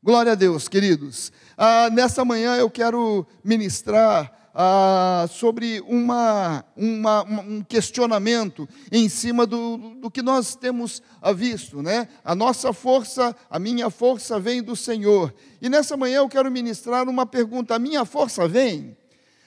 [0.00, 1.32] Glória a Deus, queridos.
[1.56, 9.76] Ah, nessa manhã eu quero ministrar ah, sobre uma, uma, um questionamento em cima do,
[10.00, 12.06] do que nós temos ah, visto, né?
[12.24, 15.34] A nossa força, a minha força vem do Senhor.
[15.60, 18.96] E nessa manhã eu quero ministrar uma pergunta: a minha força vem?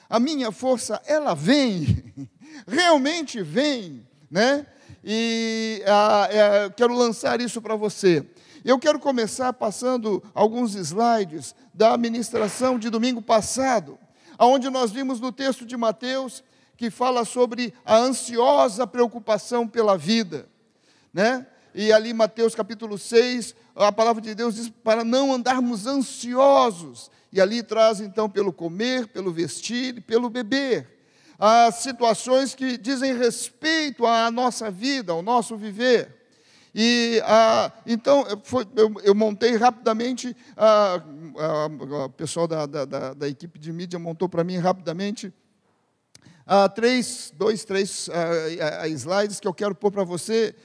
[0.09, 2.13] A minha força, ela vem?
[2.68, 4.65] Realmente vem, né?
[5.02, 8.25] E ah, é, quero lançar isso para você.
[8.63, 13.97] Eu quero começar passando alguns slides da administração de domingo passado,
[14.38, 16.43] onde nós vimos no texto de Mateus
[16.77, 20.47] que fala sobre a ansiosa preocupação pela vida,
[21.13, 21.47] né?
[21.73, 27.09] E ali Mateus capítulo 6, a palavra de Deus diz para não andarmos ansiosos.
[27.31, 30.99] E ali traz então pelo comer, pelo vestir e pelo beber.
[31.39, 36.20] As situações que dizem respeito à nossa vida, ao nosso viver.
[36.73, 41.03] E ah, então foi, eu, eu, montei rapidamente, ah,
[41.38, 45.33] ah, o pessoal da, da, da, equipe de mídia montou para mim rapidamente
[46.47, 50.55] ah, três, dois, três ah, slides que eu quero pôr para você,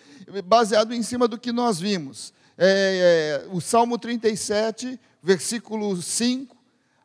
[0.44, 2.32] baseado em cima do que nós vimos.
[2.58, 6.56] É, é, o Salmo 37, versículo 5,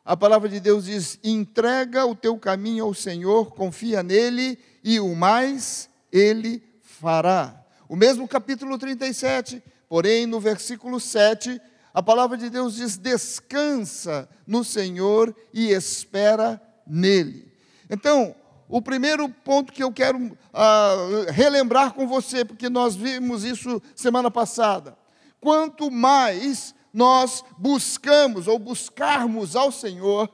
[0.04, 5.14] a palavra de Deus diz: entrega o teu caminho ao Senhor, confia nele, e o
[5.14, 7.61] mais ele fará.
[7.92, 11.60] O mesmo capítulo 37, porém no versículo 7,
[11.92, 17.52] a palavra de Deus diz: descansa no Senhor e espera nele.
[17.90, 18.34] Então,
[18.66, 20.96] o primeiro ponto que eu quero ah,
[21.32, 24.96] relembrar com você, porque nós vimos isso semana passada.
[25.38, 30.30] Quanto mais nós buscamos ou buscarmos ao Senhor,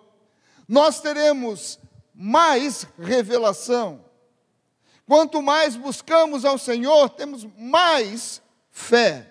[0.68, 1.80] nós teremos
[2.14, 4.07] mais revelação.
[5.08, 9.26] Quanto mais buscamos ao Senhor, temos mais fé.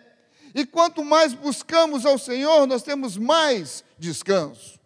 [0.55, 4.79] E quanto mais buscamos ao Senhor, nós temos mais descanso.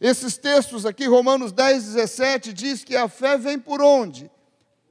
[0.00, 4.30] Esses textos aqui, Romanos 10, 17, diz que a fé vem por onde?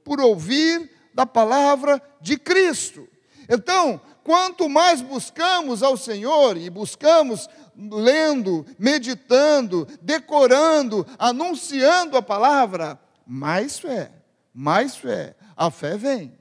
[0.04, 3.08] Por ouvir da palavra de Cristo.
[3.48, 13.80] Então, quanto mais buscamos ao Senhor e buscamos lendo, meditando, decorando, anunciando a palavra, mais
[13.80, 14.12] fé,
[14.54, 16.32] mais fé, a fé vem.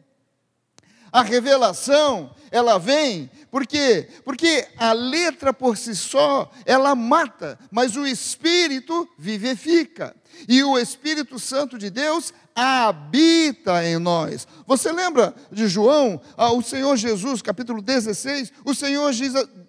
[1.12, 4.08] A revelação, ela vem, por quê?
[4.24, 10.16] Porque a letra por si só, ela mata, mas o Espírito vivifica.
[10.48, 14.48] E o Espírito Santo de Deus habita em nós.
[14.66, 18.54] Você lembra de João, ah, o Senhor Jesus, capítulo 16?
[18.64, 19.12] O Senhor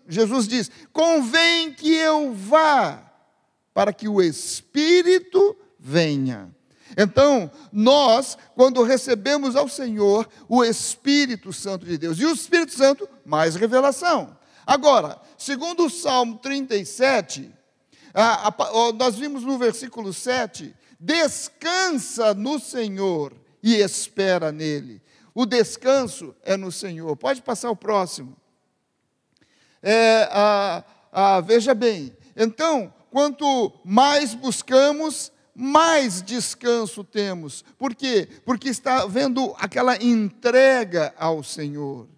[0.07, 3.03] Jesus diz: Convém que eu vá,
[3.75, 6.55] para que o Espírito venha.
[6.97, 13.09] Então, nós, quando recebemos ao Senhor o Espírito Santo de Deus, e o Espírito Santo,
[13.25, 14.37] mais revelação.
[14.67, 17.51] Agora, segundo o Salmo 37,
[18.13, 25.01] a, a, nós vimos no versículo 7, descansa no Senhor e espera nele.
[25.35, 27.17] O descanso é no Senhor.
[27.17, 28.37] Pode passar o próximo.
[29.83, 37.63] É, a, veja bem, então, quanto mais buscamos, mais descanso temos.
[37.77, 38.27] Por quê?
[38.47, 42.09] Porque está vendo aquela entrega ao Senhor.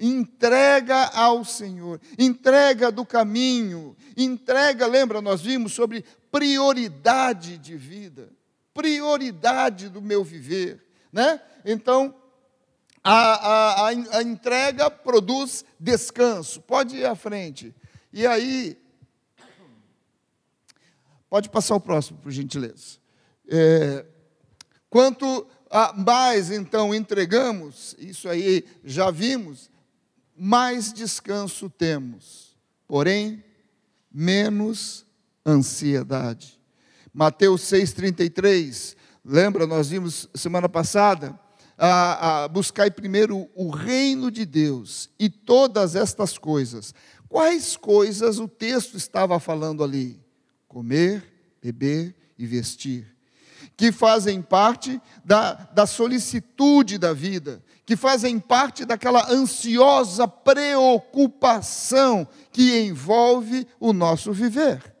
[0.00, 8.30] Entrega ao Senhor, entrega do caminho, entrega, lembra, nós vimos sobre prioridade de vida,
[8.72, 11.40] prioridade do meu viver, né?
[11.64, 12.14] Então,
[13.02, 17.74] a, a, a entrega produz descanso, pode ir à frente.
[18.12, 18.78] E aí,
[21.28, 22.98] Pode passar o próximo, por gentileza.
[23.48, 24.04] É,
[24.88, 25.46] quanto
[25.96, 29.70] mais então entregamos, isso aí já vimos,
[30.36, 32.56] mais descanso temos,
[32.86, 33.44] porém,
[34.12, 35.04] menos
[35.44, 36.58] ansiedade.
[37.12, 41.38] Mateus 6,33, lembra, nós vimos semana passada,
[41.76, 42.48] a, a,
[42.90, 46.94] primeiro o reino de Deus e todas estas coisas.
[47.28, 50.20] Quais coisas o texto estava falando ali?
[50.68, 51.24] Comer,
[51.60, 53.06] beber e vestir,
[53.76, 62.78] que fazem parte da, da solicitude da vida, que fazem parte daquela ansiosa preocupação que
[62.80, 64.94] envolve o nosso viver.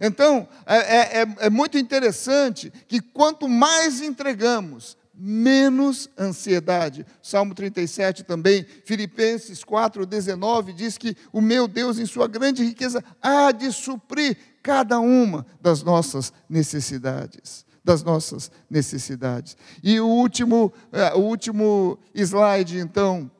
[0.00, 7.04] Então, é, é, é muito interessante que quanto mais entregamos, menos ansiedade.
[7.22, 13.52] Salmo 37 também, Filipenses 4:19 diz que o meu Deus em sua grande riqueza há
[13.52, 19.56] de suprir cada uma das nossas necessidades, das nossas necessidades.
[19.82, 23.30] E o último, é, o último slide então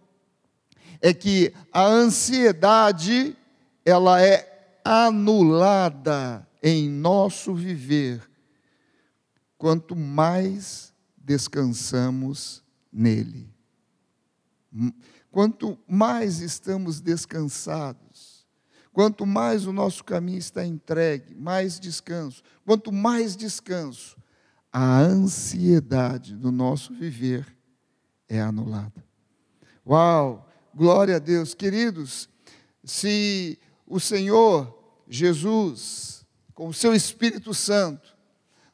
[1.00, 3.36] é que a ansiedade
[3.84, 8.20] ela é anulada em nosso viver
[9.56, 12.62] quanto mais descansamos
[12.92, 13.48] nele.
[15.30, 18.39] Quanto mais estamos descansados,
[18.92, 22.42] quanto mais o nosso caminho está entregue, mais descanso.
[22.64, 24.16] Quanto mais descanso,
[24.72, 27.46] a ansiedade do nosso viver
[28.28, 29.04] é anulada.
[29.86, 30.48] Uau!
[30.74, 31.52] Glória a Deus.
[31.52, 32.28] Queridos,
[32.84, 34.78] se o Senhor
[35.08, 38.16] Jesus, com o seu Espírito Santo,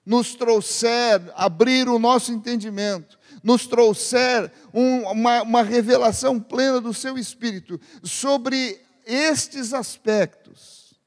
[0.04, 7.16] nos trouxer, abrir o nosso entendimento, nos trouxer um, uma, uma revelação plena do seu
[7.18, 11.00] Espírito sobre estes aspectos.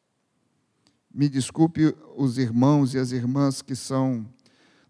[1.14, 4.26] Me desculpe os irmãos e as irmãs que são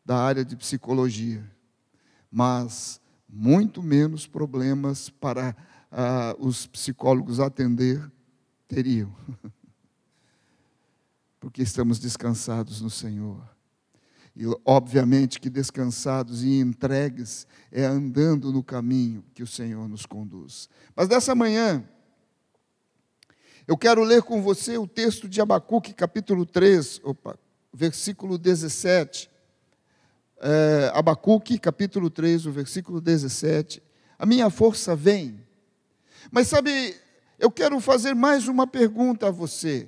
[0.06, 1.44] da área de psicologia,
[2.32, 5.56] mas muito menos problemas para
[5.92, 8.12] ah, os psicólogos atender
[8.68, 9.14] teriam.
[11.40, 13.42] Porque estamos descansados no Senhor.
[14.36, 20.70] E, obviamente, que descansados e entregues é andando no caminho que o Senhor nos conduz.
[20.96, 21.84] Mas dessa manhã,
[23.70, 27.38] eu quero ler com você o texto de Abacuque, capítulo 3, opa,
[27.72, 29.30] versículo 17.
[30.42, 33.80] É, Abacuque, capítulo 3, o versículo 17.
[34.18, 35.46] A minha força vem.
[36.32, 36.96] Mas sabe,
[37.38, 39.88] eu quero fazer mais uma pergunta a você.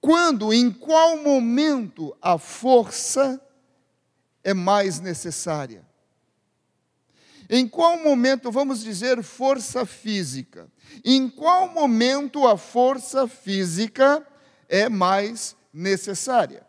[0.00, 3.44] Quando, em qual momento a força
[4.44, 5.84] é mais necessária?
[7.52, 10.70] Em qual momento, vamos dizer, força física?
[11.04, 14.24] Em qual momento a força física
[14.68, 16.64] é mais necessária?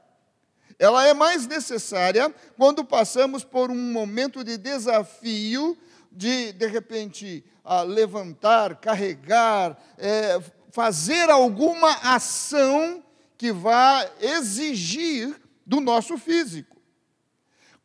[0.79, 5.77] Ela é mais necessária quando passamos por um momento de desafio,
[6.11, 7.45] de, de repente,
[7.85, 10.41] levantar, carregar, é,
[10.71, 13.03] fazer alguma ação
[13.37, 16.75] que vai exigir do nosso físico.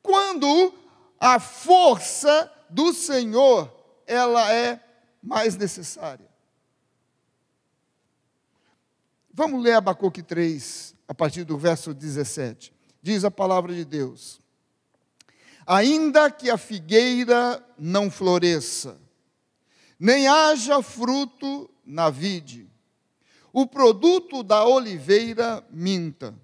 [0.03, 0.73] Quando
[1.21, 3.73] a força do Senhor
[4.07, 4.81] ela é
[5.23, 6.29] mais necessária.
[9.33, 12.73] Vamos ler Abacuque 3, a partir do verso 17.
[13.03, 14.41] Diz a palavra de Deus:
[15.67, 18.99] Ainda que a figueira não floresça,
[19.99, 22.67] nem haja fruto na vide,
[23.53, 26.35] o produto da oliveira minta,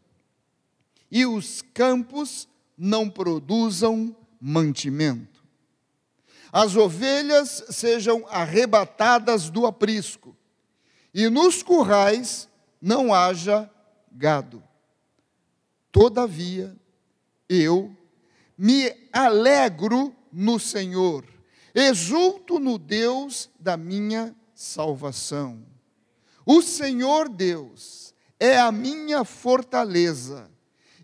[1.10, 5.31] e os campos não produzam mantimento.
[6.52, 10.36] As ovelhas sejam arrebatadas do aprisco,
[11.14, 12.46] e nos currais
[12.80, 13.70] não haja
[14.10, 14.62] gado.
[15.90, 16.76] Todavia,
[17.48, 17.96] eu
[18.56, 21.24] me alegro no Senhor,
[21.74, 25.64] exulto no Deus da minha salvação.
[26.44, 30.50] O Senhor Deus é a minha fortaleza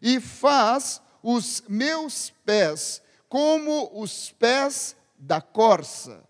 [0.02, 6.24] e faz os meus pés como os pés da corça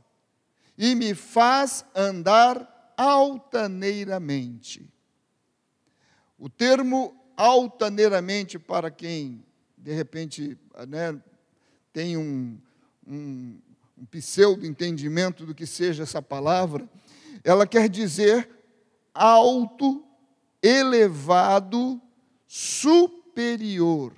[0.76, 4.88] e me faz andar altaneiramente.
[6.38, 9.44] O termo altaneiramente, para quem
[9.76, 10.58] de repente
[10.88, 11.20] né,
[11.93, 12.58] tem um,
[13.06, 13.58] um,
[13.96, 16.88] um pseudo entendimento do que seja essa palavra,
[17.44, 18.49] ela quer dizer
[19.14, 20.05] alto,
[20.62, 22.00] elevado,
[22.47, 24.12] superior.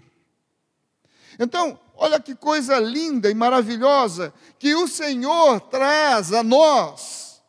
[1.39, 7.43] Então, olha que coisa linda e maravilhosa que o Senhor traz a nós.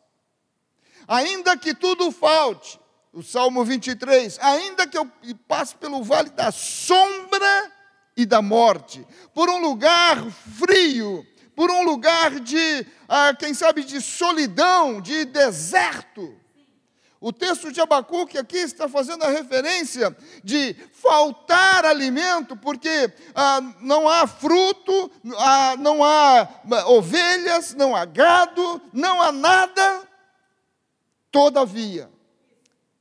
[1.08, 2.78] Ainda que tudo falte,
[3.14, 5.10] o Salmo 23, ainda que eu
[5.48, 7.72] passe pelo vale da sombra
[8.16, 10.22] e da morte, por um lugar
[10.58, 16.38] frio, por um lugar de, ah, quem sabe, de solidão, de deserto,
[17.24, 24.10] o texto de Abacuque aqui está fazendo a referência de faltar alimento, porque ah, não
[24.10, 30.10] há fruto, ah, não há ah, ovelhas, não há gado, não há nada.
[31.30, 32.12] Todavia,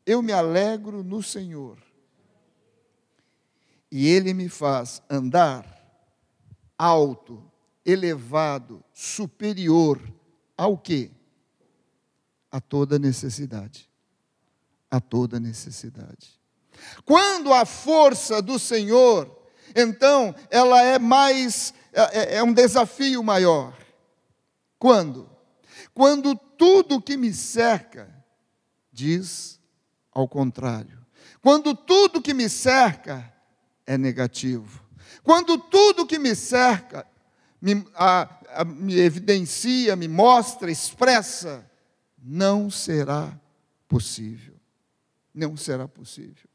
[0.04, 1.78] eu me alegro no Senhor,
[3.90, 5.64] e Ele me faz andar
[6.76, 7.42] alto,
[7.86, 9.98] elevado, superior
[10.58, 11.10] ao que?
[12.52, 13.89] A toda necessidade
[14.90, 16.40] a toda necessidade.
[17.04, 19.38] Quando a força do Senhor,
[19.74, 23.76] então, ela é mais, é, é, é um desafio maior.
[24.78, 25.30] Quando?
[25.94, 28.08] Quando tudo que me cerca
[28.92, 29.60] diz
[30.12, 30.98] ao contrário.
[31.42, 33.32] Quando tudo que me cerca
[33.86, 34.82] é negativo.
[35.22, 37.06] Quando tudo que me cerca
[37.60, 41.68] me, a, a, me evidencia, me mostra, expressa,
[42.18, 43.38] não será
[43.88, 44.49] possível.
[45.34, 46.48] Não será possível.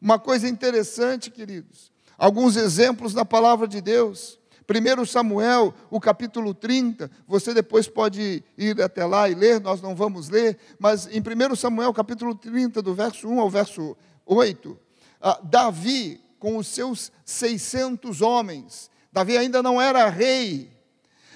[0.00, 4.38] Uma coisa interessante, queridos, alguns exemplos da palavra de Deus.
[4.68, 9.94] 1 Samuel, o capítulo 30, você depois pode ir até lá e ler, nós não
[9.94, 14.78] vamos ler, mas em 1 Samuel, capítulo 30, do verso 1 ao verso 8,
[15.20, 20.70] ah, Davi, com os seus 600 homens, Davi ainda não era rei,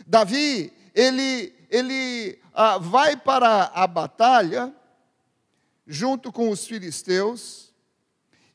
[0.07, 4.75] Davi, ele, ele ah, vai para a batalha,
[5.87, 7.73] junto com os filisteus,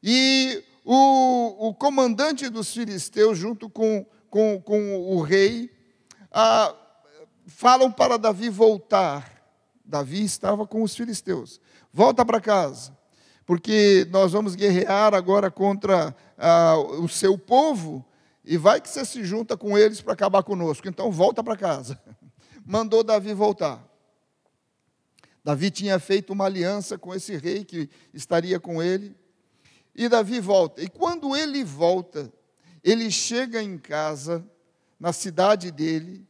[0.04, 5.70] e o, o comandante dos filisteus, junto com com, com o rei,
[6.32, 6.74] ah,
[7.46, 9.30] falam para Davi voltar.
[9.84, 11.60] Davi estava com os filisteus.
[11.92, 12.98] Volta para casa,
[13.46, 18.04] porque nós vamos guerrear agora contra ah, o seu povo,
[18.44, 20.88] e vai que você se junta com eles para acabar conosco.
[20.88, 22.02] Então volta para casa.
[22.66, 23.86] Mandou Davi voltar.
[25.44, 29.16] Davi tinha feito uma aliança com esse rei que estaria com ele.
[29.96, 30.82] E Davi volta.
[30.82, 32.32] E quando ele volta,
[32.84, 34.46] ele chega em casa,
[35.00, 36.26] na cidade dele,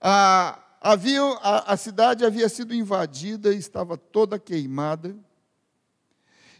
[0.00, 5.16] a, havia, a, a cidade havia sido invadida, estava toda queimada,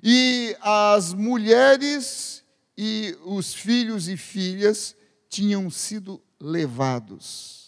[0.03, 2.45] e as mulheres
[2.77, 4.97] e os filhos e filhas
[5.29, 7.60] tinham sido levados.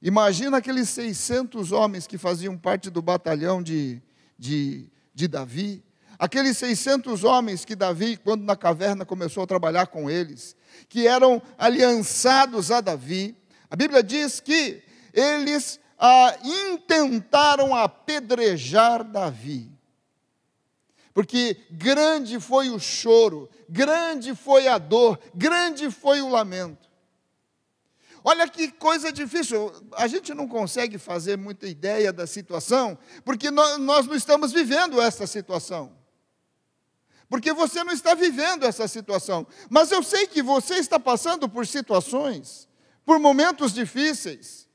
[0.00, 4.00] Imagina aqueles 600 homens que faziam parte do batalhão de,
[4.38, 5.82] de, de Davi,
[6.18, 10.56] Aqueles 600 homens que Davi, quando na caverna começou a trabalhar com eles,
[10.88, 13.36] que eram aliançados a Davi,
[13.70, 19.70] a Bíblia diz que eles ah, intentaram apedrejar Davi.
[21.14, 26.87] Porque grande foi o choro, grande foi a dor, grande foi o lamento.
[28.24, 33.78] Olha que coisa difícil, a gente não consegue fazer muita ideia da situação, porque nós,
[33.78, 35.98] não estamos vivendo essa situação
[37.28, 39.46] porque você não está vivendo essa situação.
[39.68, 42.66] Mas eu sei que você está passando por situações,
[43.04, 44.66] por momentos difíceis.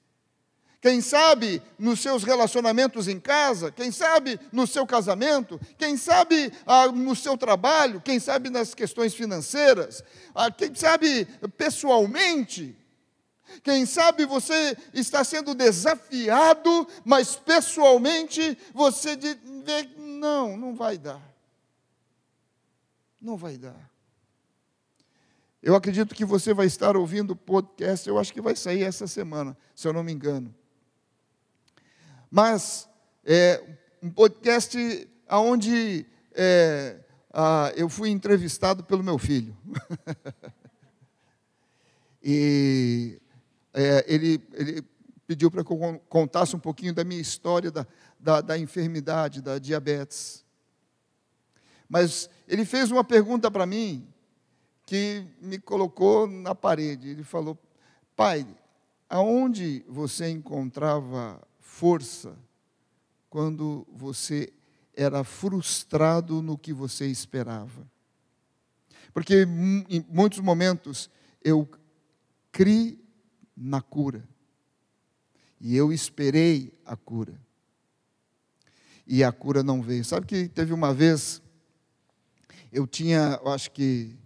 [0.79, 6.87] Quem sabe nos seus relacionamentos em casa, quem sabe no seu casamento, quem sabe ah,
[6.87, 10.03] no seu trabalho, quem sabe nas questões financeiras,
[10.35, 11.25] ah, quem sabe
[11.57, 12.77] pessoalmente.
[13.61, 21.21] Quem sabe você está sendo desafiado, mas pessoalmente você vê, não, não vai dar.
[23.21, 23.91] Não vai dar.
[25.61, 29.07] Eu acredito que você vai estar ouvindo o podcast, eu acho que vai sair essa
[29.07, 30.53] semana, se eu não me engano.
[32.29, 32.89] Mas
[33.23, 33.63] é
[34.01, 36.99] um podcast onde é,
[37.31, 39.55] ah, eu fui entrevistado pelo meu filho.
[42.21, 43.21] e
[43.73, 44.83] é, ele, ele,
[45.25, 47.87] pediu para que eu contasse um pouquinho da minha história da,
[48.19, 50.45] da, da enfermidade, da diabetes.
[51.89, 54.07] Mas ele fez uma pergunta para mim
[54.85, 57.09] que me colocou na parede.
[57.09, 57.57] Ele falou:
[58.15, 58.45] Pai,
[59.09, 62.37] aonde você encontrava força
[63.29, 64.53] quando você
[64.95, 67.87] era frustrado no que você esperava?
[69.13, 69.47] Porque
[69.89, 71.09] em muitos momentos
[71.43, 71.67] eu
[72.51, 73.02] criei
[73.55, 74.27] na cura.
[75.59, 77.39] E eu esperei a cura.
[79.05, 80.03] E a cura não veio.
[80.03, 81.41] Sabe que teve uma vez
[82.73, 84.17] eu tinha, eu acho que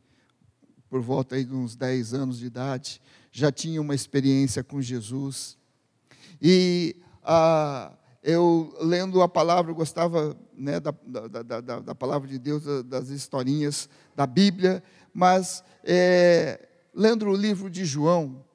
[0.89, 5.57] por volta aí de uns 10 anos de idade, já tinha uma experiência com Jesus.
[6.41, 7.91] E ah,
[8.23, 13.09] eu, lendo a palavra, eu gostava né, da, da, da, da, palavra de Deus, das
[13.09, 14.81] historinhas da Bíblia,
[15.13, 18.45] mas é, lendo o livro de João,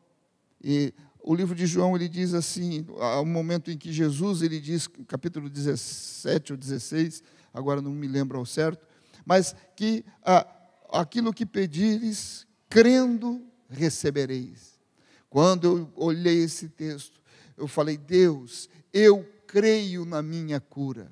[0.63, 4.61] e o livro de João ele diz assim, há um momento em que Jesus ele
[4.61, 7.23] diz, capítulo 17 ou 16,
[7.55, 8.87] agora não me lembro ao certo,
[9.25, 10.47] mas que ah,
[10.93, 14.81] aquilo que pedires, crendo, recebereis.
[15.31, 17.21] Quando eu olhei esse texto,
[17.57, 21.11] eu falei: Deus, eu creio na minha cura.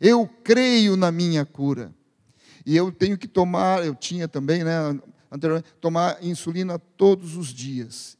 [0.00, 1.94] Eu creio na minha cura.
[2.64, 4.72] E eu tenho que tomar, eu tinha também, né,
[5.30, 8.18] anteriormente, tomar insulina todos os dias.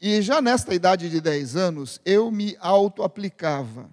[0.00, 3.90] E já nesta idade de 10 anos, eu me auto-aplicava.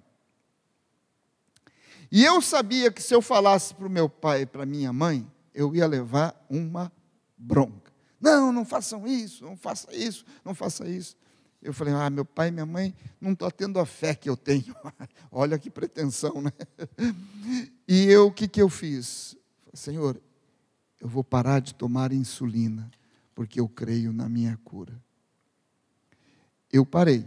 [2.10, 5.30] E eu sabia que se eu falasse para o meu pai e para minha mãe,
[5.52, 6.90] eu ia levar uma
[7.36, 7.92] bronca.
[8.18, 11.16] Não, não façam isso, não faça isso, não faça isso.
[11.60, 14.36] Eu falei, ah, meu pai e minha mãe não estão tendo a fé que eu
[14.36, 14.74] tenho.
[15.30, 16.52] Olha que pretensão, né?
[17.86, 19.36] E eu, o que, que eu fiz?
[19.74, 20.20] Senhor,
[21.00, 22.90] eu vou parar de tomar insulina,
[23.34, 25.00] porque eu creio na minha cura.
[26.72, 27.26] Eu parei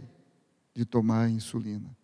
[0.74, 1.96] de tomar insulina.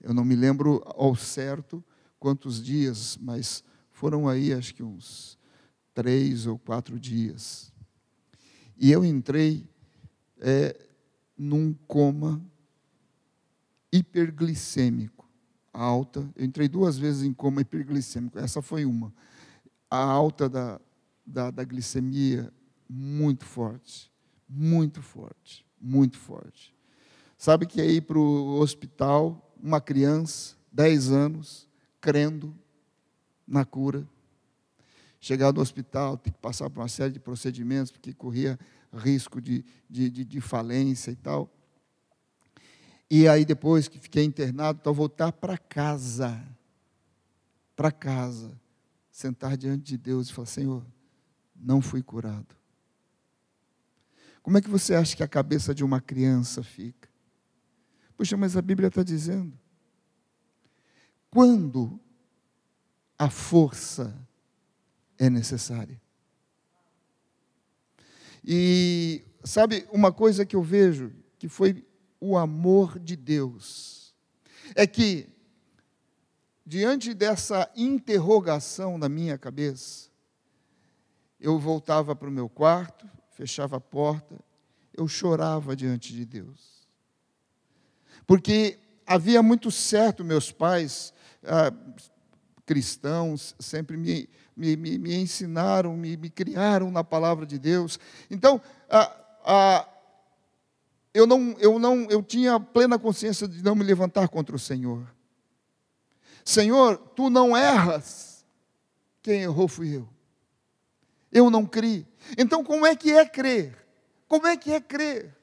[0.00, 1.84] Eu não me lembro ao certo
[2.18, 5.38] quantos dias, mas foram aí acho que uns
[5.94, 7.72] três ou quatro dias.
[8.76, 9.68] E eu entrei
[10.38, 10.76] é,
[11.36, 12.44] num coma
[13.90, 15.26] hiperglicêmico,
[15.72, 16.28] alta.
[16.36, 19.12] Eu entrei duas vezes em coma hiperglicêmico, essa foi uma.
[19.90, 20.80] A alta da,
[21.24, 22.52] da, da glicemia
[22.88, 24.12] muito forte,
[24.46, 26.75] muito forte, muito forte.
[27.38, 31.68] Sabe que é ir para o hospital, uma criança, 10 anos,
[32.00, 32.56] crendo
[33.46, 34.06] na cura,
[35.20, 38.58] chegar no hospital, ter que passar por uma série de procedimentos, porque corria
[38.92, 41.50] risco de, de, de, de falência e tal.
[43.10, 46.42] E aí, depois que fiquei internado, então voltar para casa,
[47.76, 48.58] para casa,
[49.10, 50.86] sentar diante de Deus e falar: Senhor,
[51.54, 52.56] não fui curado.
[54.42, 57.08] Como é que você acha que a cabeça de uma criança fica?
[58.16, 59.52] Puxa, mas a Bíblia está dizendo.
[61.30, 62.00] Quando
[63.18, 64.16] a força
[65.18, 66.00] é necessária.
[68.44, 71.84] E sabe uma coisa que eu vejo que foi
[72.20, 74.14] o amor de Deus
[74.74, 75.28] é que
[76.64, 80.10] diante dessa interrogação na minha cabeça,
[81.38, 84.36] eu voltava para o meu quarto, fechava a porta,
[84.92, 86.75] eu chorava diante de Deus.
[88.26, 91.12] Porque havia muito certo, meus pais,
[91.44, 91.72] ah,
[92.64, 97.98] cristãos, sempre me, me, me, me ensinaram, me, me, criaram na palavra de Deus.
[98.28, 99.88] Então, ah, ah,
[101.14, 105.06] eu, não, eu, não, eu tinha plena consciência de não me levantar contra o Senhor.
[106.44, 108.44] Senhor, tu não erras.
[109.22, 110.08] Quem errou fui eu.
[111.32, 112.06] Eu não criei.
[112.36, 113.76] Então, como é que é crer?
[114.28, 115.36] Como é que é crer?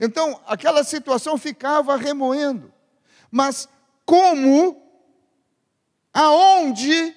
[0.00, 2.72] Então, aquela situação ficava remoendo.
[3.30, 3.68] Mas
[4.04, 4.80] como,
[6.12, 7.14] aonde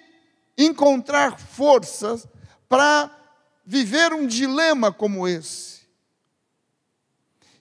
[0.57, 2.27] encontrar forças
[2.67, 3.11] para
[3.65, 5.81] viver um dilema como esse?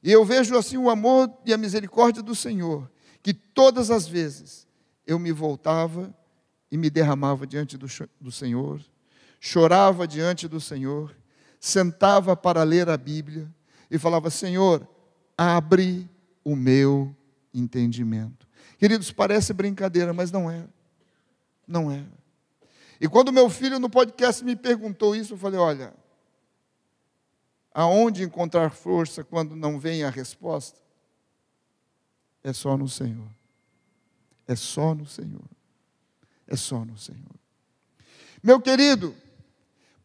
[0.03, 2.91] E eu vejo assim o amor e a misericórdia do Senhor,
[3.23, 4.67] que todas as vezes
[5.07, 6.15] eu me voltava
[6.71, 7.87] e me derramava diante do,
[8.21, 8.81] do Senhor,
[9.41, 11.17] chorava diante do Senhor,
[11.59, 13.53] sentava para ler a Bíblia
[13.91, 14.87] e falava: Senhor,
[15.37, 16.09] abre
[16.45, 17.15] o meu
[17.53, 18.47] entendimento.
[18.79, 20.67] Queridos, parece brincadeira, mas não é.
[21.67, 22.05] Não é.
[23.01, 25.95] E quando meu filho no podcast me perguntou isso, eu falei: olha,
[27.73, 30.81] aonde encontrar força quando não vem a resposta?
[32.43, 33.29] É só no Senhor.
[34.47, 35.45] É só no Senhor.
[36.47, 37.35] É só no Senhor.
[38.43, 39.15] Meu querido,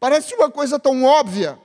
[0.02, 1.56] Parece uma coisa tão óbvia,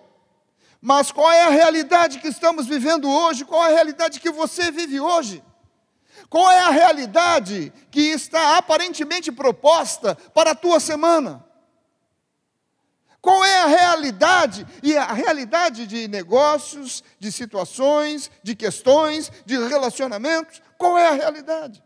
[0.81, 3.45] mas qual é a realidade que estamos vivendo hoje?
[3.45, 5.43] Qual é a realidade que você vive hoje?
[6.29, 11.45] Qual é a realidade que está aparentemente proposta para a tua semana?
[13.21, 14.65] Qual é a realidade?
[14.83, 21.83] E a realidade de negócios, de situações, de questões, de relacionamentos, qual é a realidade?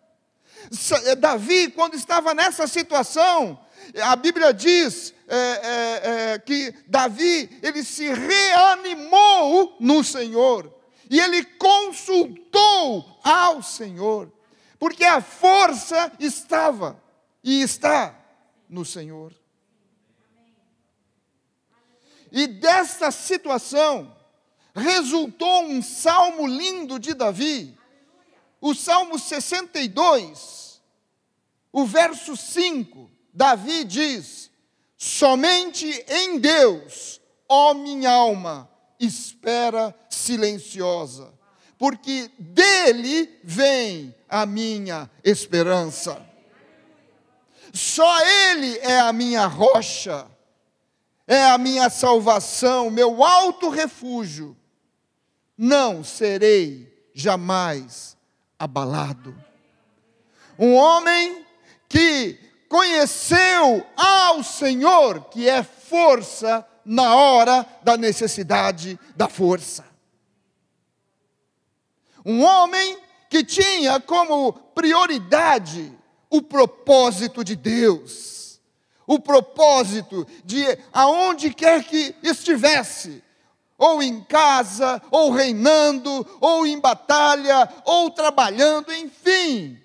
[1.17, 3.60] Davi, quando estava nessa situação,
[4.04, 10.74] a Bíblia diz é, é, que Davi, ele se reanimou no Senhor.
[11.10, 14.32] E ele consultou ao Senhor.
[14.78, 17.02] Porque a força estava
[17.44, 18.17] e está
[18.67, 19.34] no Senhor.
[22.32, 24.15] E desta situação
[24.74, 27.78] resultou um salmo lindo de Davi,
[28.62, 30.82] o Salmo 62,
[31.72, 33.10] o verso 5.
[33.34, 34.51] Davi diz:
[35.04, 41.34] Somente em Deus, ó minha alma, espera silenciosa,
[41.76, 46.24] porque dele vem a minha esperança.
[47.74, 50.28] Só Ele é a minha rocha,
[51.26, 54.56] é a minha salvação, meu alto refúgio.
[55.58, 58.16] Não serei jamais
[58.60, 59.36] abalado.
[60.60, 61.44] Um homem
[61.90, 69.86] que conheceu ao Senhor, que é força na hora da necessidade da força.
[72.25, 72.97] Um homem
[73.29, 75.91] que tinha como prioridade
[76.29, 78.62] o propósito de Deus,
[79.05, 83.21] o propósito de aonde quer que estivesse,
[83.77, 89.81] ou em casa, ou reinando, ou em batalha, ou trabalhando, enfim,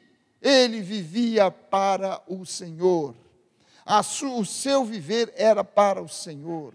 [0.46, 3.16] ele vivia para o Senhor.
[3.84, 6.72] o seu viver era para o Senhor.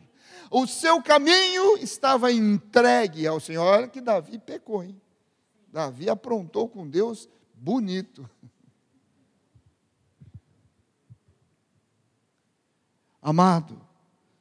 [0.50, 3.64] O seu caminho estava entregue ao Senhor.
[3.64, 5.00] Olha que Davi pecou, hein?
[5.72, 8.30] Davi aprontou com Deus bonito.
[13.22, 13.80] Amado,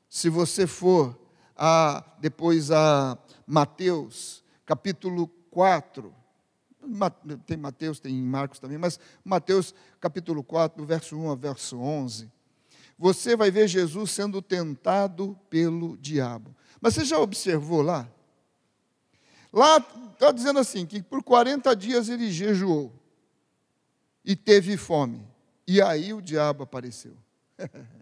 [0.08, 1.16] se você for
[1.54, 3.16] a, depois a
[3.46, 6.19] Mateus, capítulo 4,
[7.46, 12.30] tem Mateus, tem Marcos também, mas Mateus capítulo 4, verso 1 a verso 11,
[12.98, 16.54] você vai ver Jesus sendo tentado pelo diabo.
[16.80, 18.10] Mas você já observou lá?
[19.52, 19.78] Lá
[20.12, 22.92] está dizendo assim: que por 40 dias ele jejuou
[24.24, 25.26] e teve fome.
[25.66, 27.16] E aí o diabo apareceu.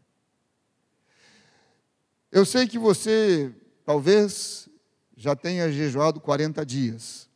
[2.31, 4.69] Eu sei que você talvez
[5.17, 7.28] já tenha jejuado 40 dias.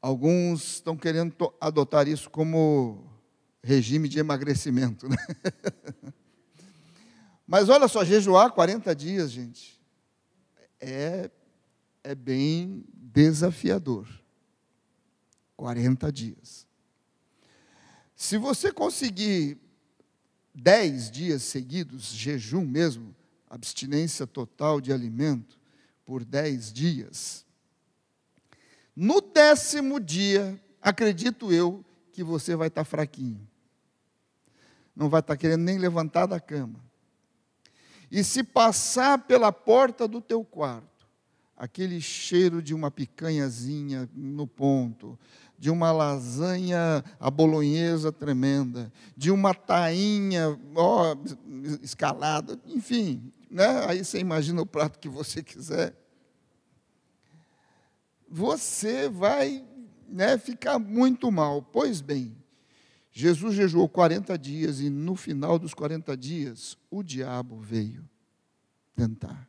[0.00, 3.04] Alguns estão querendo adotar isso como
[3.62, 5.08] regime de emagrecimento.
[5.08, 5.16] Né?
[7.46, 9.80] Mas olha só, jejuar 40 dias, gente,
[10.80, 11.30] é,
[12.04, 14.06] é bem desafiador.
[15.56, 16.66] 40 dias.
[18.14, 19.58] Se você conseguir
[20.54, 23.14] 10 dias seguidos, jejum mesmo,
[23.48, 25.58] abstinência total de alimento,
[26.04, 27.44] por 10 dias,
[29.00, 33.48] no décimo dia, acredito eu, que você vai estar fraquinho.
[34.94, 36.80] Não vai estar querendo nem levantar da cama.
[38.10, 41.06] E se passar pela porta do teu quarto,
[41.56, 45.16] aquele cheiro de uma picanhazinha no ponto,
[45.56, 51.16] de uma lasanha a bolonhesa tremenda, de uma tainha ó,
[51.80, 53.84] escalada, enfim, né?
[53.86, 55.94] aí você imagina o prato que você quiser.
[58.30, 59.64] Você vai
[60.08, 61.62] né, ficar muito mal.
[61.62, 62.36] Pois bem,
[63.10, 68.08] Jesus jejuou 40 dias e no final dos 40 dias o diabo veio
[68.94, 69.48] tentar.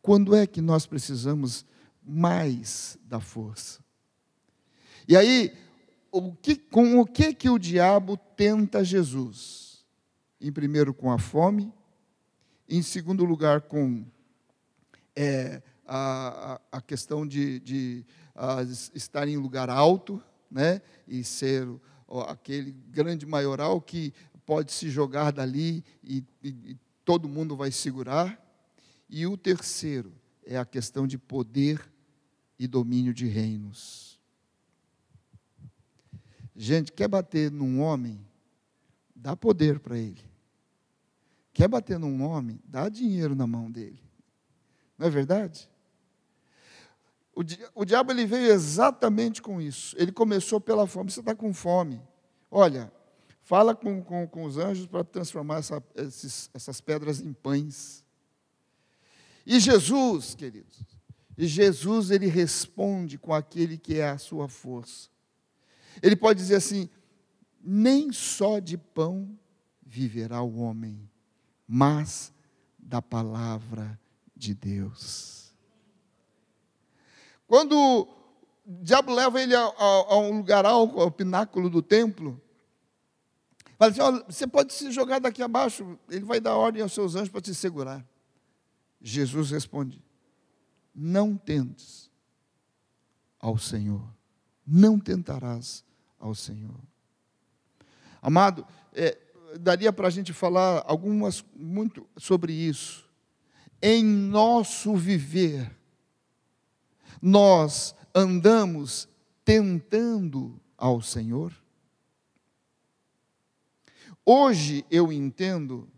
[0.00, 1.64] Quando é que nós precisamos
[2.02, 3.84] mais da força?
[5.08, 5.52] E aí,
[6.10, 9.84] o que, com o que que o diabo tenta Jesus?
[10.40, 11.72] Em primeiro, com a fome.
[12.68, 14.04] Em segundo lugar, com
[15.14, 18.62] é, a, a, questão de, de a,
[18.94, 20.80] estar em lugar alto, né?
[21.06, 21.68] E ser
[22.28, 24.12] aquele grande maioral que
[24.44, 28.40] pode se jogar dali e, e, e todo mundo vai segurar.
[29.08, 30.12] E o terceiro
[30.44, 31.80] é a questão de poder
[32.58, 34.18] e domínio de reinos.
[36.54, 38.26] Gente, quer bater num homem?
[39.14, 40.24] Dá poder para ele.
[41.52, 42.60] Quer bater num homem?
[42.64, 44.00] Dá dinheiro na mão dele.
[44.96, 45.68] Não é verdade?
[47.36, 49.94] O, di o diabo ele veio exatamente com isso.
[49.98, 51.10] Ele começou pela fome.
[51.10, 52.00] Você está com fome.
[52.50, 52.90] Olha,
[53.42, 58.02] fala com, com, com os anjos para transformar essa, esses, essas pedras em pães.
[59.44, 60.82] E Jesus, queridos,
[61.36, 65.10] e Jesus ele responde com aquele que é a sua força.
[66.02, 66.88] Ele pode dizer assim:
[67.62, 69.38] nem só de pão
[69.84, 71.06] viverá o homem,
[71.68, 72.32] mas
[72.78, 74.00] da palavra
[74.34, 75.45] de Deus.
[77.46, 78.08] Quando o
[78.82, 82.40] diabo leva ele a, a, a um lugar alto, ao pináculo do templo,
[83.78, 87.28] fala assim: você pode se jogar daqui abaixo, ele vai dar ordem aos seus anjos
[87.28, 88.04] para te segurar.
[89.00, 90.02] Jesus responde:
[90.94, 92.10] Não tentes
[93.38, 94.02] ao Senhor,
[94.66, 95.84] não tentarás
[96.18, 96.80] ao Senhor.
[98.20, 99.16] Amado, é,
[99.60, 103.08] daria para a gente falar algumas muito sobre isso.
[103.80, 105.70] Em nosso viver,
[107.20, 109.08] nós andamos
[109.44, 111.52] tentando ao Senhor?
[114.24, 115.88] Hoje eu entendo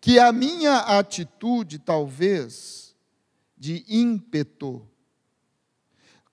[0.00, 2.96] que a minha atitude, talvez,
[3.56, 4.86] de ímpeto,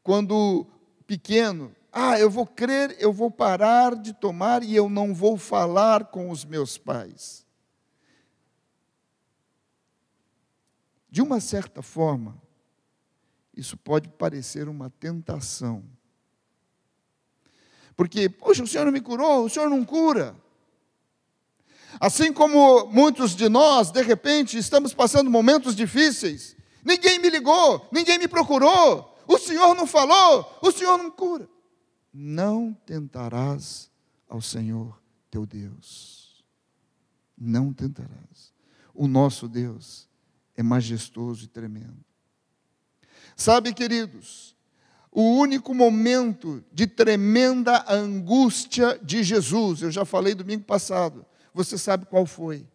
[0.02, 0.66] quando
[1.06, 6.06] pequeno, ah, eu vou crer, eu vou parar de tomar e eu não vou falar
[6.06, 7.46] com os meus pais.
[11.10, 12.42] De uma certa forma,
[13.62, 15.84] isso pode parecer uma tentação.
[17.96, 20.36] Porque, poxa, o Senhor não me curou, o Senhor não cura.
[22.00, 26.56] Assim como muitos de nós, de repente, estamos passando momentos difíceis.
[26.84, 31.48] Ninguém me ligou, ninguém me procurou, o Senhor não falou, o Senhor não cura.
[32.12, 33.92] Não tentarás
[34.28, 36.44] ao Senhor teu Deus.
[37.38, 38.52] Não tentarás.
[38.92, 40.10] O nosso Deus
[40.56, 42.11] é majestoso e tremendo.
[43.36, 44.56] Sabe, queridos,
[45.12, 52.06] o único momento de tremenda angústia de Jesus, eu já falei domingo passado, você sabe
[52.06, 52.66] qual foi?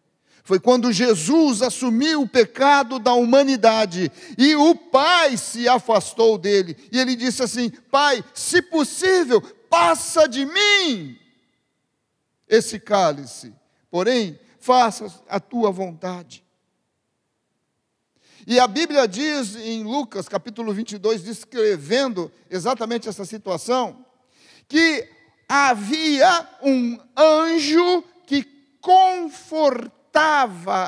[0.47, 6.77] Foi quando Jesus assumiu o pecado da humanidade e o Pai se afastou dele.
[6.89, 11.17] E ele disse assim: Pai, se possível, passa de mim.
[12.47, 13.53] esse cálice,
[13.91, 16.46] porém, faça a tua vontade.
[18.49, 24.05] E a Bíblia diz em Lucas capítulo 22, descrevendo exatamente essa situação,
[24.69, 25.05] que
[25.49, 28.45] havia um anjo que
[28.79, 29.75] confortava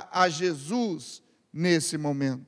[0.10, 2.46] a Jesus nesse momento.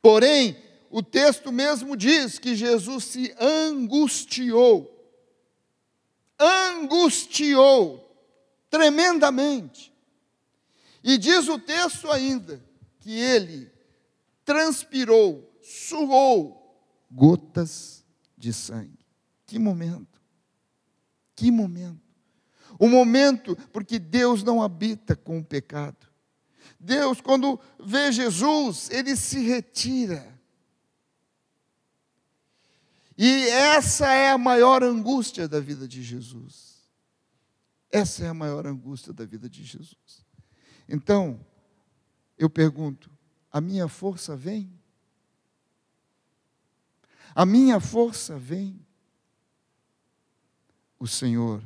[0.00, 0.56] Porém,
[0.88, 4.88] o texto mesmo diz que Jesus se angustiou.
[6.38, 8.08] Angustiou
[8.70, 9.92] tremendamente.
[11.02, 12.67] E diz o texto ainda
[13.08, 13.72] que ele
[14.44, 16.78] transpirou, suou
[17.10, 18.04] gotas
[18.36, 18.98] de sangue.
[19.46, 20.20] Que momento!
[21.34, 22.02] Que momento!
[22.78, 26.06] O momento, porque Deus não habita com o pecado.
[26.78, 30.38] Deus, quando vê Jesus, ele se retira.
[33.16, 36.82] E essa é a maior angústia da vida de Jesus.
[37.90, 40.26] Essa é a maior angústia da vida de Jesus.
[40.86, 41.40] Então,
[42.38, 43.10] eu pergunto:
[43.50, 44.72] a minha força vem?
[47.34, 48.78] A minha força vem?
[50.98, 51.62] O Senhor,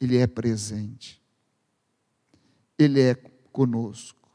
[0.00, 1.22] Ele é presente,
[2.78, 4.30] Ele é conosco.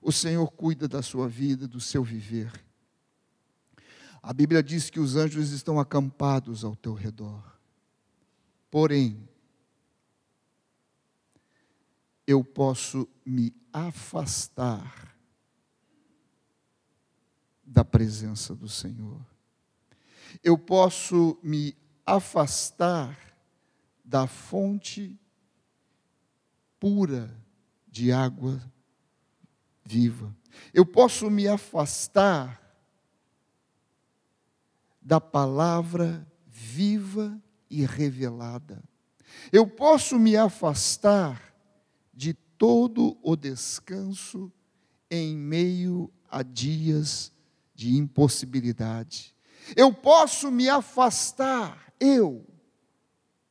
[0.00, 2.52] O Senhor cuida da sua vida, do seu viver.
[4.22, 7.58] A Bíblia diz que os anjos estão acampados ao teu redor.
[8.70, 9.28] Porém,
[12.26, 15.16] eu posso me afastar
[17.64, 19.20] da presença do Senhor.
[20.42, 23.18] Eu posso me afastar
[24.04, 25.18] da fonte
[26.78, 27.34] pura
[27.88, 28.60] de água
[29.84, 30.34] viva.
[30.72, 32.60] Eu posso me afastar
[35.00, 38.82] da palavra viva e revelada.
[39.52, 41.53] Eu posso me afastar
[42.64, 44.50] todo o descanso
[45.10, 47.30] em meio a dias
[47.74, 49.36] de impossibilidade.
[49.76, 52.42] Eu posso me afastar, eu,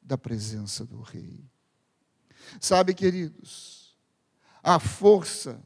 [0.02, 1.48] da presença do Rei.
[2.60, 3.96] Sabe, queridos,
[4.64, 5.62] a força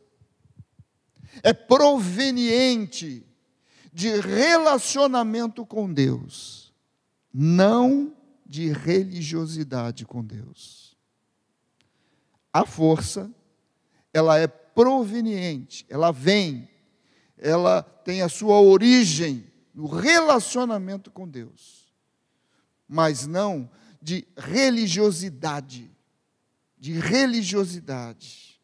[1.42, 3.26] é proveniente
[3.94, 6.74] de relacionamento com Deus,
[7.34, 8.14] não
[8.46, 10.98] de religiosidade com Deus.
[12.52, 13.34] A força,
[14.18, 16.68] ela é proveniente, ela vem,
[17.38, 21.92] ela tem a sua origem no relacionamento com Deus,
[22.88, 23.70] mas não
[24.02, 25.92] de religiosidade,
[26.80, 28.60] de religiosidade.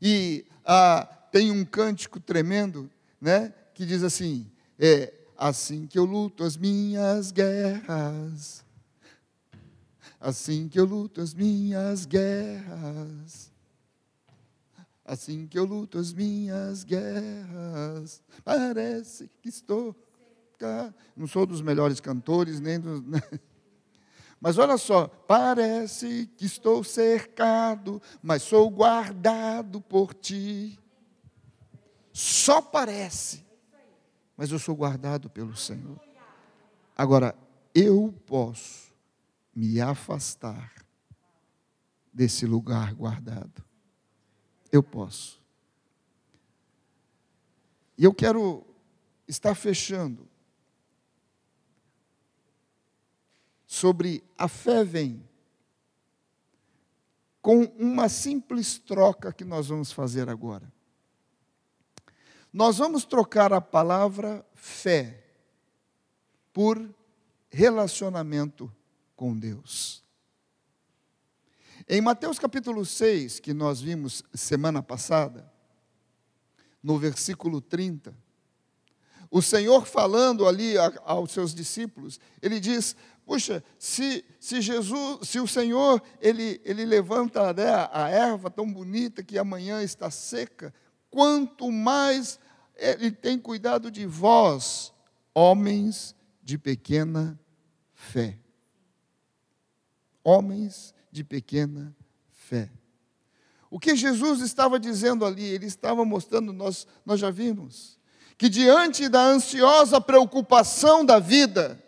[0.00, 6.44] E ah, tem um cântico tremendo, né, que diz assim: é assim que eu luto
[6.44, 8.64] as minhas guerras,
[10.20, 13.49] assim que eu luto as minhas guerras,
[15.10, 19.96] assim que eu luto as minhas guerras, parece que estou.
[21.16, 23.00] Não sou dos melhores cantores, nem dos.
[23.10, 23.20] Né?
[24.42, 30.78] Mas olha só, parece que estou cercado, mas sou guardado por ti.
[32.10, 33.44] Só parece,
[34.34, 36.00] mas eu sou guardado pelo Senhor.
[36.96, 37.36] Agora,
[37.74, 38.94] eu posso
[39.54, 40.72] me afastar
[42.14, 43.69] desse lugar guardado.
[44.70, 45.40] Eu posso.
[47.96, 48.64] E eu quero
[49.28, 50.28] estar fechando
[53.66, 55.22] sobre a fé vem
[57.40, 60.70] com uma simples troca que nós vamos fazer agora.
[62.52, 65.24] Nós vamos trocar a palavra fé
[66.52, 66.92] por
[67.48, 68.70] relacionamento
[69.14, 70.02] com Deus.
[71.92, 75.52] Em Mateus capítulo 6, que nós vimos semana passada,
[76.80, 78.16] no versículo 30,
[79.28, 82.94] o Senhor falando ali aos seus discípulos, ele diz:
[83.26, 89.24] Puxa, se, se Jesus, se o Senhor, ele, ele levanta né, a erva tão bonita
[89.24, 90.72] que amanhã está seca,
[91.10, 92.38] quanto mais
[92.76, 94.94] ele tem cuidado de vós,
[95.34, 97.36] homens de pequena
[97.92, 98.38] fé.
[100.22, 101.94] Homens de pequena
[102.30, 102.70] fé.
[103.70, 107.98] O que Jesus estava dizendo ali, ele estava mostrando, nós, nós já vimos,
[108.36, 111.82] que diante da ansiosa preocupação da vida,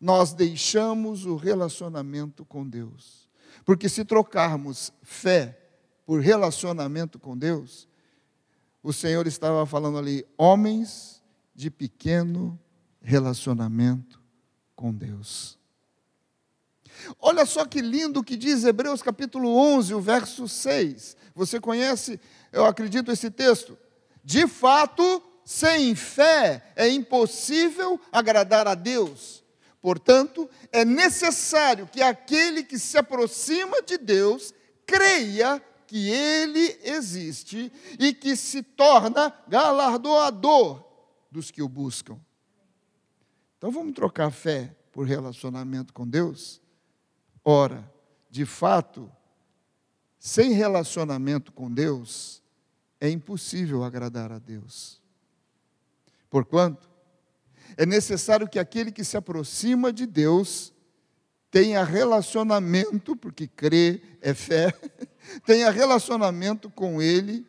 [0.00, 3.28] nós deixamos o relacionamento com Deus.
[3.64, 5.58] Porque se trocarmos fé
[6.06, 7.88] por relacionamento com Deus,
[8.82, 11.22] o Senhor estava falando ali, homens
[11.54, 12.58] de pequeno
[13.02, 14.20] relacionamento
[14.74, 15.59] com Deus.
[17.20, 21.16] Olha só que lindo que diz Hebreus capítulo 11, o verso 6.
[21.34, 22.20] Você conhece,
[22.52, 23.78] eu acredito, esse texto?
[24.24, 29.42] De fato, sem fé é impossível agradar a Deus.
[29.80, 34.52] Portanto, é necessário que aquele que se aproxima de Deus
[34.86, 40.84] creia que Ele existe e que se torna galardoador
[41.30, 42.18] dos que o buscam.
[43.58, 46.60] Então vamos trocar fé por relacionamento com Deus?
[47.44, 47.90] Ora,
[48.30, 49.10] de fato,
[50.18, 52.42] sem relacionamento com Deus,
[53.00, 55.00] é impossível agradar a Deus.
[56.28, 56.88] Porquanto,
[57.76, 60.72] é necessário que aquele que se aproxima de Deus
[61.50, 64.72] tenha relacionamento, porque crer é fé,
[65.44, 67.46] tenha relacionamento com Ele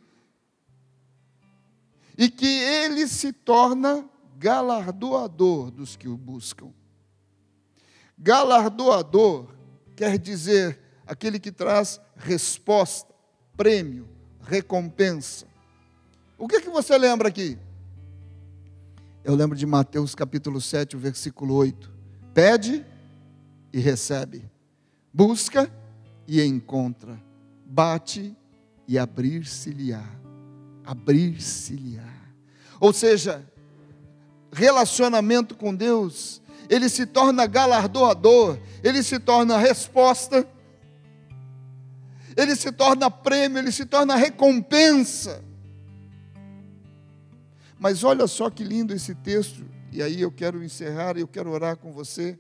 [2.18, 6.74] e que Ele se torna galardoador dos que o buscam.
[8.18, 9.61] Galardoador
[9.96, 13.14] quer dizer aquele que traz resposta,
[13.56, 14.08] prêmio,
[14.42, 15.46] recompensa.
[16.38, 17.58] O que, que você lembra aqui?
[19.24, 21.92] Eu lembro de Mateus capítulo 7, versículo 8.
[22.34, 22.86] Pede
[23.72, 24.50] e recebe.
[25.14, 25.72] Busca
[26.28, 27.22] e encontra.
[27.66, 28.36] Bate
[28.88, 30.04] e abrir-se-lhe-á.
[30.84, 32.12] Abrir-se-lhe-á.
[32.80, 33.46] Ou seja,
[34.52, 36.41] relacionamento com Deus,
[36.72, 40.48] ele se torna galardoador, ele se torna resposta,
[42.38, 45.44] ele se torna prêmio, ele se torna recompensa.
[47.78, 51.76] Mas olha só que lindo esse texto, e aí eu quero encerrar eu quero orar
[51.76, 52.40] com você.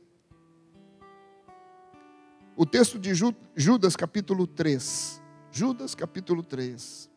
[2.55, 3.11] O texto de
[3.53, 5.21] Judas, capítulo 3.
[5.51, 7.09] Judas, capítulo 3.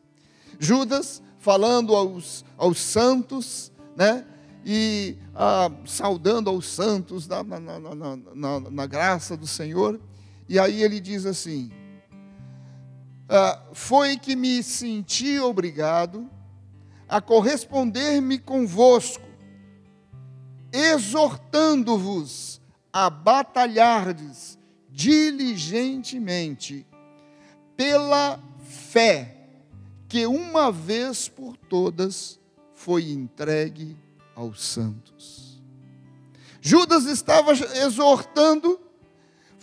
[0.59, 4.25] Judas falando aos, aos santos, né?
[4.65, 10.01] E ah, saudando aos santos na, na, na, na, graça do Senhor.
[10.49, 11.71] E aí ele diz assim:
[13.29, 16.27] ah, Foi que me senti obrigado
[17.07, 19.27] a corresponder-me convosco,
[20.73, 22.59] exortando-vos
[22.91, 24.57] a batalhardes
[24.89, 26.87] diligentemente
[27.75, 29.35] pela fé
[30.07, 32.39] que uma vez por todas
[32.73, 33.97] foi entregue
[34.35, 35.61] aos santos.
[36.61, 38.79] Judas estava exortando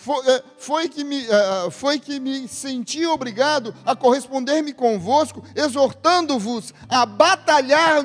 [0.02, 6.74] foi, é, foi, que me, é, foi que me senti obrigado a corresponder-me convosco, exortando-vos
[6.88, 8.04] a batalhar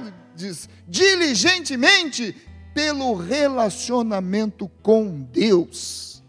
[0.88, 2.36] diligentemente
[2.76, 6.24] pelo relacionamento com Deus,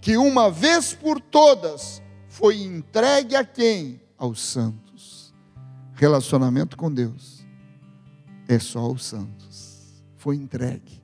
[0.00, 4.00] que uma vez por todas foi entregue a quem?
[4.16, 5.34] Aos santos.
[5.94, 7.35] Relacionamento com Deus
[8.48, 10.02] é só aos santos.
[10.16, 11.02] Foi entregue.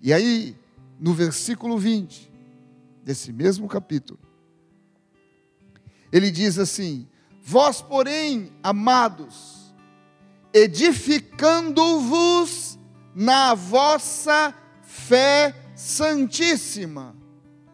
[0.00, 0.56] E aí,
[0.98, 2.28] no versículo 20
[3.02, 4.18] desse mesmo capítulo,
[6.12, 7.08] ele diz assim:
[7.42, 9.74] Vós, porém, amados,
[10.52, 12.78] edificando-vos
[13.14, 17.16] na vossa fé santíssima,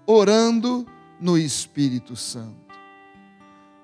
[0.07, 0.87] orando
[1.21, 2.65] no Espírito Santo.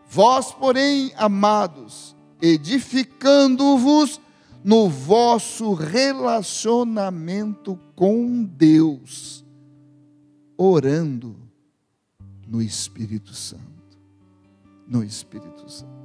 [0.09, 4.20] Vós, porém, amados, edificando-vos
[4.62, 9.44] no vosso relacionamento com Deus,
[10.57, 11.37] orando
[12.46, 13.64] no Espírito Santo.
[14.87, 16.01] No Espírito Santo.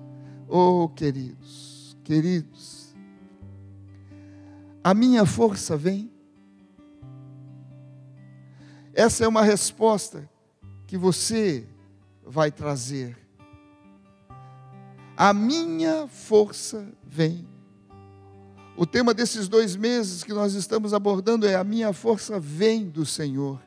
[0.47, 2.95] Oh, queridos, queridos,
[4.83, 6.11] a minha força vem.
[8.93, 10.29] Essa é uma resposta
[10.85, 11.67] que você
[12.23, 13.17] vai trazer.
[15.17, 17.54] A minha força vem.
[18.77, 23.05] O tema desses dois meses que nós estamos abordando é A Minha Força Vem do
[23.05, 23.61] Senhor.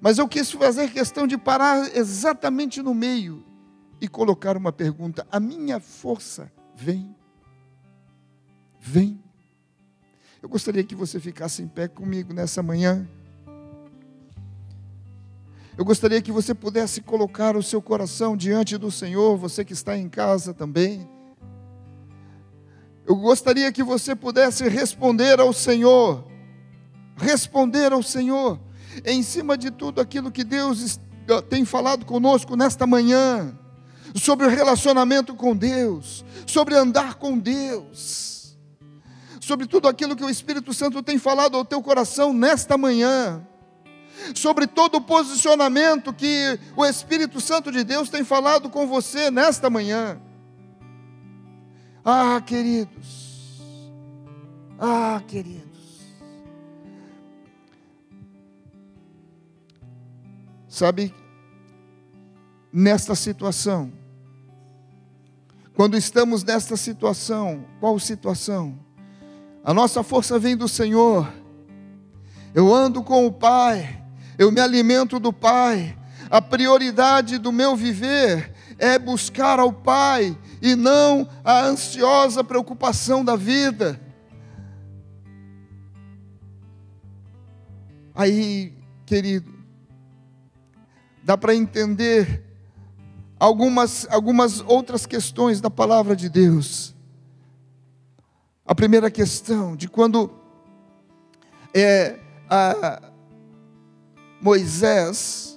[0.00, 3.42] Mas eu quis fazer questão de parar exatamente no meio
[3.98, 7.16] e colocar uma pergunta: A minha força vem?
[8.78, 9.18] Vem.
[10.42, 13.08] Eu gostaria que você ficasse em pé comigo nessa manhã.
[15.78, 19.96] Eu gostaria que você pudesse colocar o seu coração diante do Senhor, você que está
[19.96, 21.15] em casa também.
[23.06, 26.24] Eu gostaria que você pudesse responder ao Senhor,
[27.16, 28.58] responder ao Senhor,
[29.04, 30.98] em cima de tudo aquilo que Deus
[31.48, 33.56] tem falado conosco nesta manhã,
[34.16, 38.56] sobre o relacionamento com Deus, sobre andar com Deus,
[39.40, 43.40] sobre tudo aquilo que o Espírito Santo tem falado ao teu coração nesta manhã,
[44.34, 49.70] sobre todo o posicionamento que o Espírito Santo de Deus tem falado com você nesta
[49.70, 50.20] manhã.
[52.08, 53.60] Ah, queridos.
[54.78, 55.66] Ah, queridos.
[60.68, 61.12] Sabe,
[62.72, 63.90] nesta situação,
[65.74, 68.78] quando estamos nesta situação, qual situação?
[69.64, 71.28] A nossa força vem do Senhor.
[72.54, 74.00] Eu ando com o Pai,
[74.38, 75.98] eu me alimento do Pai.
[76.30, 83.36] A prioridade do meu viver é buscar ao Pai e não a ansiosa preocupação da
[83.36, 84.00] vida.
[88.14, 88.72] Aí,
[89.04, 89.54] querido,
[91.22, 92.42] dá para entender
[93.38, 96.94] algumas, algumas outras questões da palavra de Deus.
[98.64, 100.30] A primeira questão, de quando
[101.74, 102.18] é,
[104.40, 105.55] Moisés,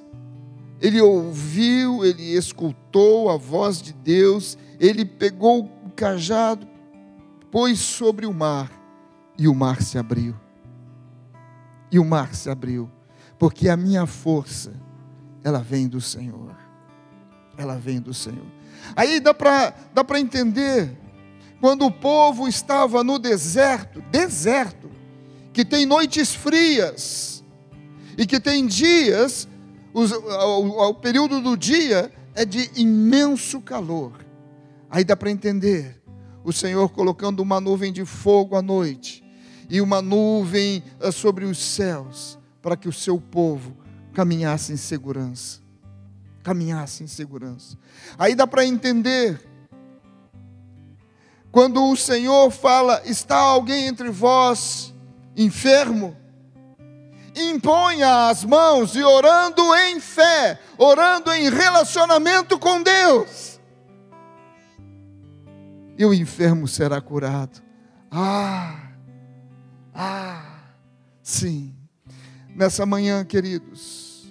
[0.82, 6.68] ele ouviu, ele escutou a voz de Deus, ele pegou o cajado,
[7.52, 8.72] pôs sobre o mar,
[9.38, 10.36] e o mar se abriu.
[11.92, 12.90] E o mar se abriu,
[13.38, 14.72] porque a minha força,
[15.44, 16.56] ela vem do Senhor.
[17.58, 18.46] Ela vem do Senhor.
[18.96, 20.98] Aí dá para dá entender,
[21.60, 24.90] quando o povo estava no deserto, deserto,
[25.52, 27.44] que tem noites frias,
[28.18, 29.48] e que tem dias,
[29.94, 34.14] o, o período do dia é de imenso calor.
[34.90, 36.02] Aí dá para entender,
[36.44, 39.24] o Senhor colocando uma nuvem de fogo à noite,
[39.70, 43.78] e uma nuvem eh, sobre os céus, para que o seu povo
[44.14, 45.60] caminhasse em segurança.
[46.42, 47.78] Caminhasse em segurança.
[48.18, 49.40] Aí dá para entender,
[51.52, 54.94] quando o Senhor fala: está alguém entre vós
[55.36, 56.16] enfermo?
[57.40, 63.60] Imponha as mãos e orando em fé, orando em relacionamento com Deus,
[65.98, 67.62] e o enfermo será curado.
[68.12, 68.90] Ah!
[69.94, 70.62] Ah,
[71.22, 71.76] sim.
[72.56, 74.30] Nessa manhã, queridos,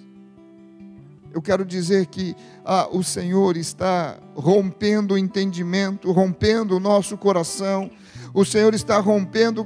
[1.31, 2.35] eu quero dizer que
[2.65, 7.91] ah, o Senhor está rompendo o entendimento, rompendo o nosso coração.
[8.33, 9.65] O Senhor está rompendo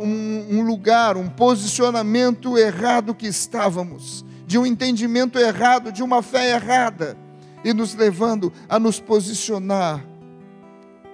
[0.00, 6.50] um, um lugar, um posicionamento errado que estávamos, de um entendimento errado, de uma fé
[6.54, 7.16] errada,
[7.64, 10.04] e nos levando a nos posicionar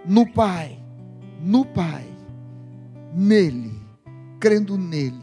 [0.04, 0.78] no Pai,
[1.40, 2.06] no Pai,
[3.14, 3.84] nele
[4.44, 5.22] crendo nele,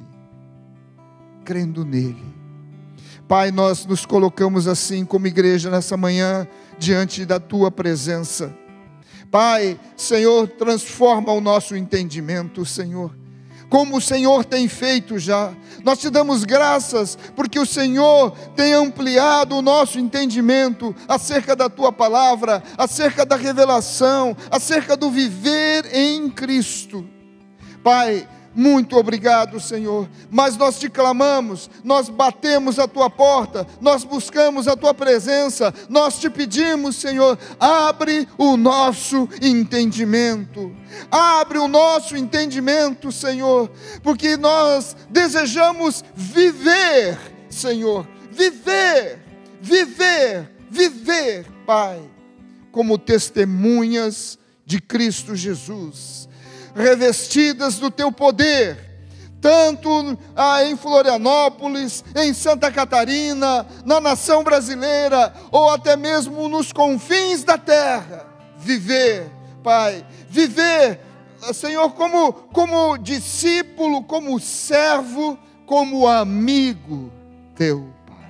[1.45, 2.25] crendo nele.
[3.27, 6.47] Pai, nós nos colocamos assim como igreja nessa manhã
[6.79, 8.51] diante da tua presença.
[9.31, 13.15] Pai, Senhor, transforma o nosso entendimento, Senhor.
[13.69, 15.53] Como o Senhor tem feito já,
[15.85, 21.93] nós te damos graças, porque o Senhor tem ampliado o nosso entendimento acerca da tua
[21.93, 27.07] palavra, acerca da revelação, acerca do viver em Cristo.
[27.81, 30.09] Pai, muito obrigado, Senhor.
[30.29, 36.19] Mas nós te clamamos, nós batemos a tua porta, nós buscamos a tua presença, nós
[36.19, 40.75] te pedimos, Senhor, abre o nosso entendimento.
[41.09, 43.71] Abre o nosso entendimento, Senhor,
[44.03, 47.17] porque nós desejamos viver,
[47.49, 49.19] Senhor, viver,
[49.61, 52.01] viver, viver, Pai,
[52.73, 56.29] como testemunhas de Cristo Jesus
[56.75, 58.91] revestidas do teu poder,
[59.41, 67.43] tanto ah, em Florianópolis, em Santa Catarina, na nação brasileira, ou até mesmo nos confins
[67.43, 68.27] da terra.
[68.57, 69.31] Viver,
[69.63, 70.99] Pai, viver,
[71.53, 77.11] Senhor, como, como discípulo, como servo, como amigo
[77.55, 78.29] teu, Pai.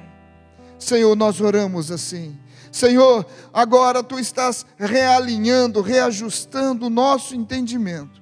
[0.80, 2.38] Senhor, nós oramos assim.
[2.72, 8.21] Senhor, agora tu estás realinhando, reajustando o nosso entendimento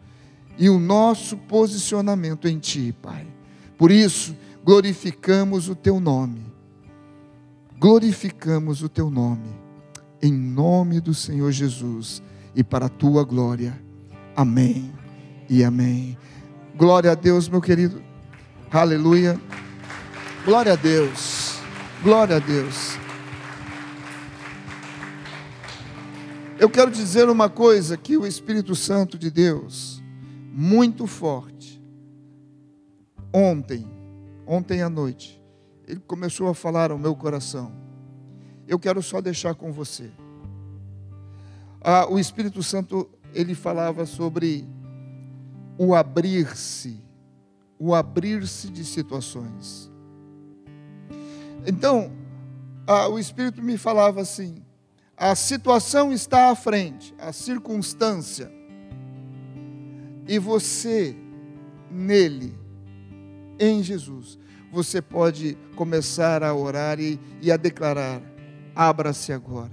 [0.60, 3.26] e o nosso posicionamento em Ti, Pai.
[3.78, 6.46] Por isso, glorificamos o Teu nome.
[7.80, 9.58] Glorificamos o Teu nome.
[10.22, 12.22] Em nome do Senhor Jesus
[12.54, 13.82] e para a Tua glória.
[14.36, 14.92] Amém
[15.50, 16.18] e amém.
[16.76, 18.04] Glória a Deus, meu querido.
[18.70, 19.40] Aleluia.
[20.44, 21.58] Glória a Deus.
[22.04, 22.98] Glória a Deus.
[26.60, 29.99] Eu quero dizer uma coisa que o Espírito Santo de Deus
[30.60, 31.82] muito forte.
[33.34, 33.88] Ontem,
[34.46, 35.42] ontem à noite,
[35.88, 37.72] ele começou a falar ao meu coração.
[38.68, 40.12] Eu quero só deixar com você.
[41.80, 44.68] Ah, o Espírito Santo, ele falava sobre
[45.78, 47.02] o abrir-se,
[47.80, 49.90] o abrir-se de situações.
[51.66, 52.12] Então,
[52.86, 54.62] ah, o Espírito me falava assim:
[55.16, 58.59] a situação está à frente, a circunstância
[60.30, 61.16] e você
[61.90, 62.56] nele,
[63.60, 64.38] em Jesus.
[64.72, 68.22] você pode começar a orar e, e a declarar:
[68.76, 69.72] abra-se agora,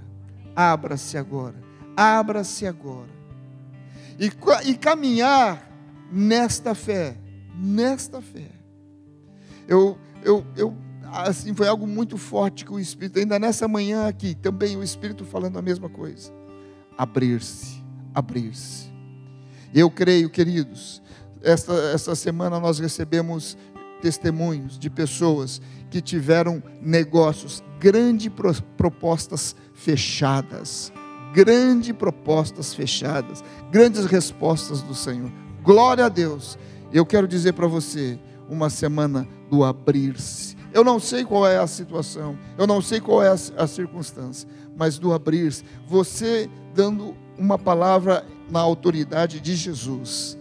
[0.55, 1.61] abra-se agora,
[1.95, 3.15] abra-se agora.
[4.19, 4.31] E,
[4.67, 5.71] e caminhar
[6.11, 7.15] nesta fé,
[7.55, 8.49] nesta fé.
[9.67, 10.75] Eu, eu, eu,
[11.13, 15.23] assim, foi algo muito forte que o Espírito, ainda nessa manhã aqui, também o Espírito
[15.23, 16.33] falando a mesma coisa.
[16.97, 18.96] Abrir-se, abrir-se.
[19.73, 21.01] Eu creio, queridos,
[21.41, 23.57] esta, esta semana nós recebemos
[24.01, 28.31] testemunhos de pessoas que tiveram negócios, grandes
[28.75, 30.91] propostas fechadas,
[31.33, 35.31] grandes propostas fechadas, grandes respostas do Senhor.
[35.63, 36.57] Glória a Deus.
[36.91, 40.55] Eu quero dizer para você, uma semana do abrir-se.
[40.73, 44.99] Eu não sei qual é a situação, eu não sei qual é a, circunstância, mas
[44.99, 50.37] do abrir-se, você dando uma palavra na autoridade de Jesus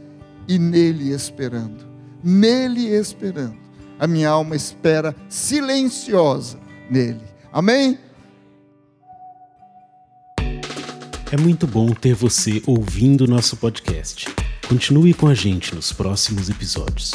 [0.48, 1.86] e nele esperando
[2.26, 3.56] nele esperando.
[3.98, 6.58] A minha alma espera silenciosa
[6.90, 7.22] nele.
[7.52, 7.98] Amém?
[11.30, 14.26] É muito bom ter você ouvindo nosso podcast.
[14.68, 17.12] Continue com a gente nos próximos episódios.